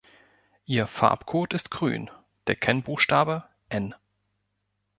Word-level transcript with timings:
Ihr 0.65 0.87
Farbcode 0.87 1.53
ist 1.53 1.69
Grün, 1.69 2.09
der 2.47 2.55
Kennbuchstabe 2.55 3.43
„N“. 3.69 3.93